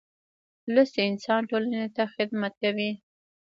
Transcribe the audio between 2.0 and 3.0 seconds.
خدمت کوي.